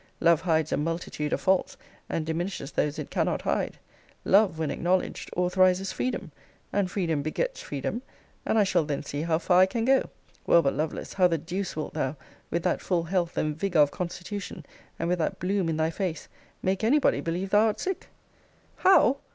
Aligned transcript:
Love 0.19 0.41
hides 0.41 0.71
a 0.71 0.77
multitude 0.77 1.31
of 1.31 1.39
faults, 1.39 1.77
and 2.09 2.25
diminishes 2.25 2.71
those 2.71 2.97
it 2.97 3.11
cannot 3.11 3.43
hide. 3.43 3.77
Love, 4.25 4.57
when 4.57 4.71
acknowledged, 4.71 5.29
authorizes 5.37 5.91
freedom; 5.91 6.31
and 6.73 6.89
freedom 6.89 7.21
begets 7.21 7.61
freedom; 7.61 8.01
and 8.43 8.57
I 8.57 8.63
shall 8.63 8.83
then 8.83 9.03
see 9.03 9.21
how 9.21 9.37
far 9.37 9.59
I 9.61 9.67
can 9.67 9.85
go. 9.85 10.09
Well 10.47 10.63
but, 10.63 10.73
Lovelace, 10.73 11.13
how 11.13 11.27
the 11.27 11.37
deuce 11.37 11.75
wilt 11.75 11.93
thou, 11.93 12.15
with 12.49 12.63
that 12.63 12.81
full 12.81 13.03
health 13.03 13.37
and 13.37 13.55
vigour 13.55 13.83
of 13.83 13.91
constitution, 13.91 14.65
and 14.97 15.07
with 15.07 15.19
that 15.19 15.37
bloom 15.37 15.69
in 15.69 15.77
thy 15.77 15.91
face, 15.91 16.27
make 16.63 16.83
any 16.83 16.97
body 16.97 17.21
believe 17.21 17.51
thou 17.51 17.67
art 17.67 17.79
sick? 17.79 18.07
How! 18.77 19.17